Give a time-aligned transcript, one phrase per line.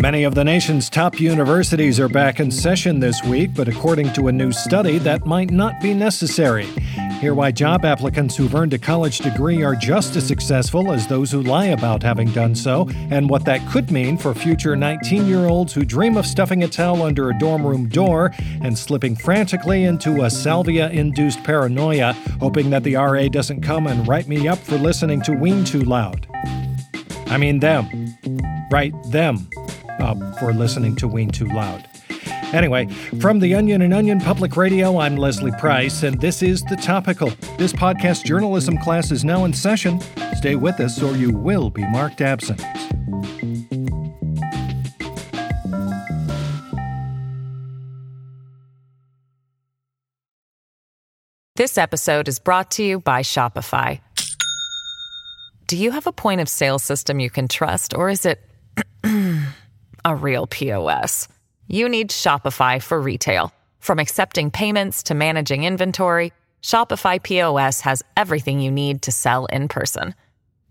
[0.00, 4.28] Many of the nation's top universities are back in session this week, but according to
[4.28, 6.64] a new study, that might not be necessary.
[7.20, 11.30] Hear why job applicants who've earned a college degree are just as successful as those
[11.30, 15.44] who lie about having done so, and what that could mean for future 19 year
[15.48, 18.32] olds who dream of stuffing a towel under a dorm room door
[18.62, 24.08] and slipping frantically into a salvia induced paranoia, hoping that the RA doesn't come and
[24.08, 26.26] write me up for listening to Ween too loud.
[27.26, 28.16] I mean, them.
[28.70, 29.50] Right, them
[30.00, 31.86] uh, for listening to Ween Too Loud.
[32.52, 32.86] Anyway,
[33.20, 37.30] from the Onion and Onion Public Radio, I'm Leslie Price, and this is The Topical.
[37.58, 40.00] This podcast journalism class is now in session.
[40.36, 42.60] Stay with us, or you will be marked absent.
[51.54, 54.00] This episode is brought to you by Shopify.
[55.66, 58.40] Do you have a point of sale system you can trust, or is it
[60.04, 61.26] a real POS?
[61.66, 63.54] You need Shopify for retail.
[63.78, 69.68] From accepting payments to managing inventory, Shopify POS has everything you need to sell in
[69.68, 70.14] person.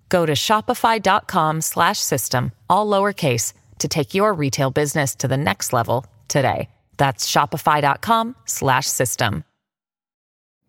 [0.09, 6.69] Go to shopify.com/system all lowercase to take your retail business to the next level today.
[6.97, 9.43] That's shopify.com/system.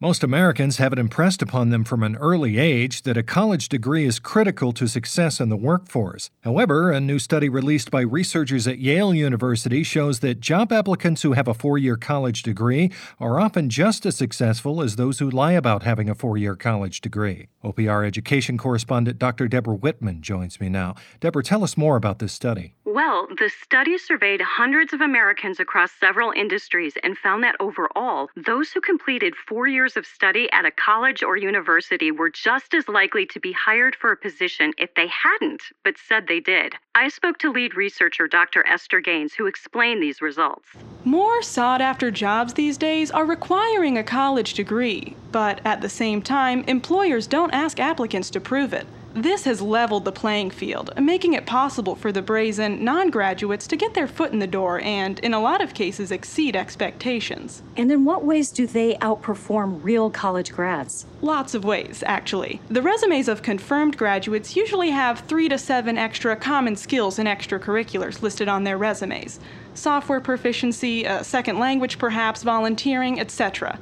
[0.03, 4.07] Most Americans have it impressed upon them from an early age that a college degree
[4.07, 6.31] is critical to success in the workforce.
[6.41, 11.33] However, a new study released by researchers at Yale University shows that job applicants who
[11.33, 15.53] have a four year college degree are often just as successful as those who lie
[15.53, 17.49] about having a four year college degree.
[17.63, 19.49] OPR education correspondent Dr.
[19.49, 20.95] Deborah Whitman joins me now.
[21.21, 22.73] Deborah, tell us more about this study.
[22.87, 28.73] Well, the study surveyed hundreds of Americans across several industries and found that overall, those
[28.73, 33.27] who completed four years of study at a college or university were just as likely
[33.27, 36.75] to be hired for a position if they hadn't, but said they did.
[36.95, 38.67] I spoke to lead researcher Dr.
[38.67, 40.69] Esther Gaines, who explained these results.
[41.05, 46.23] More sought after jobs these days are requiring a college degree, but at the same
[46.23, 48.87] time, employers don't ask applicants to prove it.
[49.15, 53.77] This has leveled the playing field, making it possible for the brazen non graduates to
[53.77, 57.63] get their foot in the door and, in a lot of cases, exceed expectations.
[57.77, 61.07] And in what ways do they outperform real college grads?
[61.23, 62.61] Lots of ways, actually.
[62.71, 68.23] The resumes of confirmed graduates usually have three to seven extra common skills and extracurriculars
[68.23, 69.41] listed on their resumes
[69.75, 73.79] software proficiency, a second language perhaps, volunteering, etc.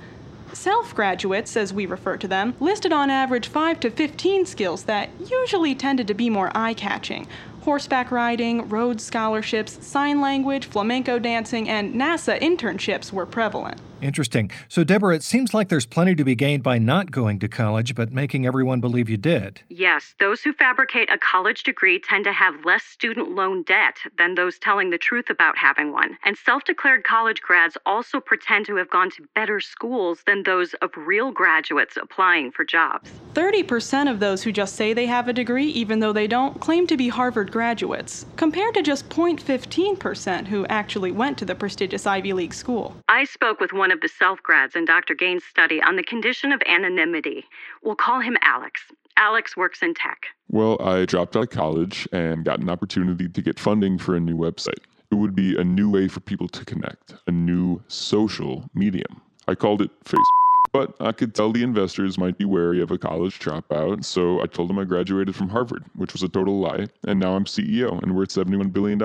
[0.53, 5.11] Self graduates, as we refer to them, listed on average 5 to 15 skills that
[5.29, 7.27] usually tended to be more eye catching
[7.69, 13.79] horseback riding, Rhodes scholarships, sign language, flamenco dancing, and NASA internships were prevalent.
[14.01, 14.51] Interesting.
[14.69, 17.95] So, Deborah, it seems like there's plenty to be gained by not going to college,
[17.95, 19.61] but making everyone believe you did.
[19.69, 24.35] Yes, those who fabricate a college degree tend to have less student loan debt than
[24.35, 26.17] those telling the truth about having one.
[26.25, 30.75] And self declared college grads also pretend to have gone to better schools than those
[30.75, 33.11] of real graduates applying for jobs.
[33.35, 36.87] 30% of those who just say they have a degree, even though they don't, claim
[36.87, 42.33] to be Harvard graduates, compared to just 0.15% who actually went to the prestigious Ivy
[42.33, 42.97] League school.
[43.09, 45.15] I spoke with one one of the self grads in Dr.
[45.15, 47.47] Gaines' study on the condition of anonymity.
[47.83, 48.83] We'll call him Alex.
[49.17, 50.27] Alex works in tech.
[50.51, 54.21] Well, I dropped out of college and got an opportunity to get funding for a
[54.21, 54.85] new website.
[55.11, 59.23] It would be a new way for people to connect, a new social medium.
[59.49, 60.21] I called it Facebook.
[60.71, 64.47] But I could tell the investors might be wary of a college dropout, so I
[64.49, 68.03] told them I graduated from Harvard, which was a total lie, and now I'm CEO
[68.03, 69.01] and at $71 billion.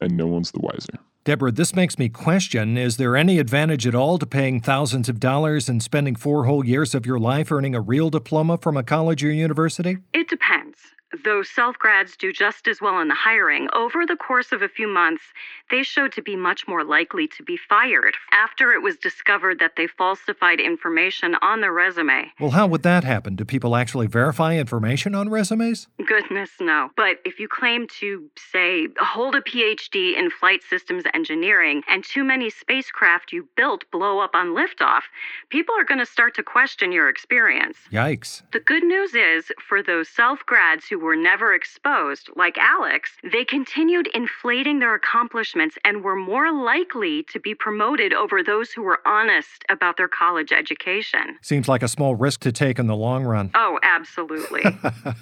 [0.00, 1.00] And no one's the wiser.
[1.24, 5.18] Deborah, this makes me question is there any advantage at all to paying thousands of
[5.18, 8.82] dollars and spending four whole years of your life earning a real diploma from a
[8.82, 9.96] college or university?
[10.12, 10.76] It depends.
[11.24, 14.68] Though self grads do just as well in the hiring, over the course of a
[14.68, 15.22] few months,
[15.70, 19.76] they showed to be much more likely to be fired after it was discovered that
[19.76, 22.30] they falsified information on their resume.
[22.38, 23.36] Well, how would that happen?
[23.36, 25.88] Do people actually verify information on resumes?
[26.06, 26.90] Goodness, no.
[26.94, 32.24] But if you claim to, say, hold a PhD in flight systems engineering and too
[32.24, 35.02] many spacecraft you built blow up on liftoff,
[35.48, 37.78] people are going to start to question your experience.
[37.90, 38.42] Yikes.
[38.52, 43.44] The good news is, for those self grads who were never exposed, like Alex, they
[43.44, 49.00] continued inflating their accomplishments and were more likely to be promoted over those who were
[49.06, 51.38] honest about their college education.
[51.42, 53.50] Seems like a small risk to take in the long run.
[53.54, 54.62] Oh, absolutely.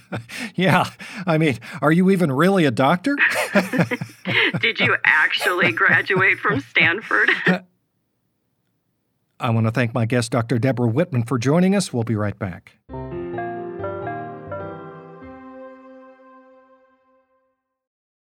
[0.54, 0.90] yeah.
[1.26, 3.16] I mean, are you even really a doctor?
[4.60, 7.30] Did you actually graduate from Stanford?
[9.40, 10.58] I want to thank my guest, Dr.
[10.58, 11.92] Deborah Whitman, for joining us.
[11.92, 12.76] We'll be right back.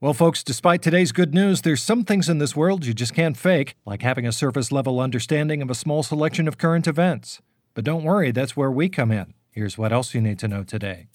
[0.00, 3.36] Well, folks, despite today's good news, there's some things in this world you just can't
[3.36, 7.40] fake, like having a surface level understanding of a small selection of current events.
[7.74, 9.34] But don't worry, that's where we come in.
[9.50, 11.08] Here's what else you need to know today.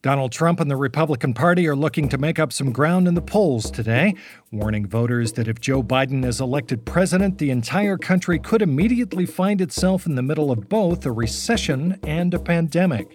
[0.00, 3.20] Donald Trump and the Republican Party are looking to make up some ground in the
[3.20, 4.14] polls today,
[4.52, 9.60] warning voters that if Joe Biden is elected president, the entire country could immediately find
[9.60, 13.12] itself in the middle of both a recession and a pandemic.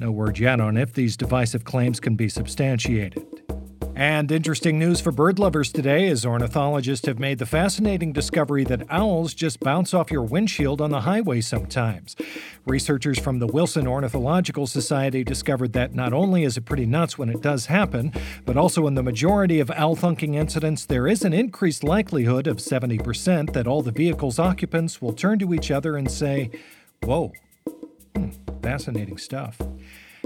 [0.00, 3.39] No word yet on if these divisive claims can be substantiated.
[3.96, 8.86] And interesting news for bird lovers today is ornithologists have made the fascinating discovery that
[8.88, 12.16] owls just bounce off your windshield on the highway sometimes.
[12.66, 17.28] Researchers from the Wilson Ornithological Society discovered that not only is it pretty nuts when
[17.28, 18.12] it does happen,
[18.46, 22.58] but also in the majority of owl thunking incidents, there is an increased likelihood of
[22.58, 26.50] 70% that all the vehicle's occupants will turn to each other and say,
[27.02, 27.32] Whoa.
[28.14, 28.30] Hmm,
[28.62, 29.58] fascinating stuff.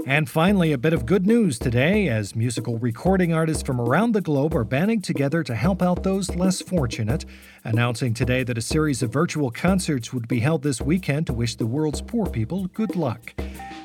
[0.07, 4.21] And finally, a bit of good news today as musical recording artists from around the
[4.21, 7.25] globe are banding together to help out those less fortunate,
[7.63, 11.55] announcing today that a series of virtual concerts would be held this weekend to wish
[11.55, 13.33] the world's poor people good luck.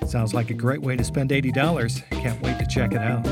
[0.06, 2.10] Sounds like a great way to spend $80.
[2.10, 3.26] Can't wait to check it out.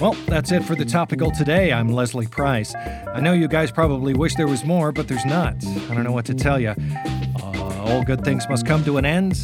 [0.00, 1.72] Well, that's it for the topical today.
[1.72, 2.74] I'm Leslie Price.
[2.74, 5.54] I know you guys probably wish there was more, but there's not.
[5.64, 6.74] I don't know what to tell you.
[7.40, 9.38] Uh, all good things must come to an end.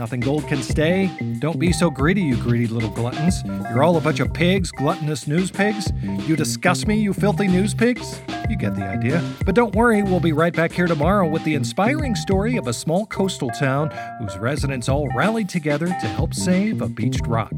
[0.00, 1.10] Nothing gold can stay.
[1.40, 3.42] Don't be so greedy, you greedy little gluttons.
[3.44, 5.92] You're all a bunch of pigs, gluttonous news pigs.
[6.26, 8.18] You disgust me, you filthy news pigs.
[8.48, 9.22] You get the idea.
[9.44, 12.72] But don't worry, we'll be right back here tomorrow with the inspiring story of a
[12.72, 17.52] small coastal town whose residents all rallied together to help save a beached rock.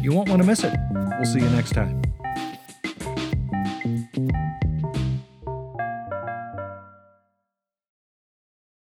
[0.00, 0.78] You won't want to miss it.
[0.92, 2.07] We'll see you next time.